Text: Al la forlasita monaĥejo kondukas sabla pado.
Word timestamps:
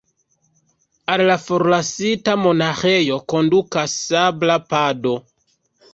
Al 1.15 1.23
la 1.31 1.35
forlasita 1.41 2.35
monaĥejo 2.45 3.19
kondukas 3.35 3.95
sabla 4.09 4.57
pado. 4.73 5.15